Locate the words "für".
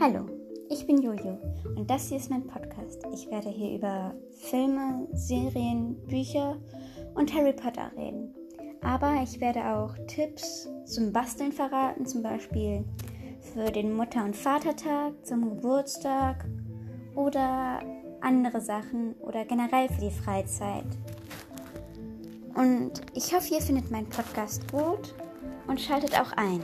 13.52-13.72, 19.88-20.02